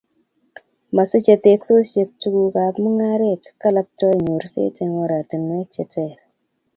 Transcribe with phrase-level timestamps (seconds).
[0.95, 6.15] Masiche teksosiek tukuk ab mungaret, kalaptoi nyorset eng oratinwek che ter